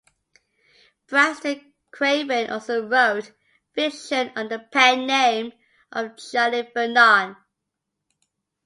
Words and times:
Braxton 1.05 1.75
Craven 1.91 2.49
also 2.49 2.87
wrote 2.87 3.33
fiction 3.75 4.31
under 4.35 4.57
the 4.57 4.63
pen 4.63 5.05
name 5.05 5.53
of 5.91 6.17
Charlie 6.17 6.67
Vernon. 6.73 7.35